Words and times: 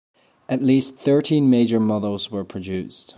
At 0.49 0.63
least 0.63 0.95
thirteen 0.97 1.47
major 1.51 1.79
models 1.79 2.31
were 2.31 2.43
produced. 2.43 3.09